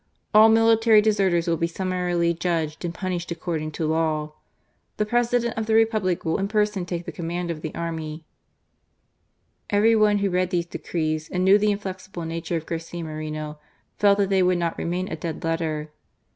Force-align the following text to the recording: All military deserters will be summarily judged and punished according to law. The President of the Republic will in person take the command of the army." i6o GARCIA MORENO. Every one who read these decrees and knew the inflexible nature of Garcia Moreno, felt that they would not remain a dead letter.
All 0.33 0.49
military 0.49 0.99
deserters 0.99 1.47
will 1.47 1.57
be 1.57 1.67
summarily 1.67 2.33
judged 2.33 2.83
and 2.83 2.91
punished 2.91 3.29
according 3.29 3.69
to 3.73 3.85
law. 3.85 4.33
The 4.97 5.05
President 5.05 5.55
of 5.55 5.67
the 5.67 5.75
Republic 5.75 6.25
will 6.25 6.39
in 6.39 6.47
person 6.47 6.87
take 6.87 7.05
the 7.05 7.11
command 7.11 7.51
of 7.51 7.61
the 7.61 7.69
army." 7.75 8.25
i6o 9.69 9.69
GARCIA 9.69 9.77
MORENO. 9.77 9.77
Every 9.83 9.95
one 9.95 10.17
who 10.17 10.29
read 10.35 10.49
these 10.49 10.65
decrees 10.65 11.29
and 11.29 11.45
knew 11.45 11.59
the 11.59 11.69
inflexible 11.71 12.25
nature 12.25 12.57
of 12.57 12.65
Garcia 12.65 13.03
Moreno, 13.03 13.59
felt 13.99 14.17
that 14.17 14.31
they 14.31 14.41
would 14.41 14.57
not 14.57 14.75
remain 14.79 15.07
a 15.07 15.15
dead 15.15 15.43
letter. 15.43 15.91